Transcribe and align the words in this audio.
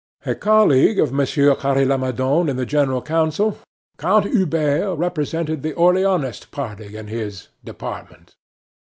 A 0.25 0.33
colleague 0.33 0.97
of 0.97 1.11
Monsieur 1.13 1.53
Carre 1.53 1.85
Lamadon 1.85 2.49
in 2.49 2.55
the 2.55 2.65
General 2.65 3.03
Council, 3.03 3.59
Count 3.99 4.25
Hubert 4.25 4.95
represented 4.95 5.61
the 5.61 5.73
Orleanist 5.75 6.49
party 6.49 6.97
in 6.97 7.05
his 7.07 7.49
department. 7.63 8.35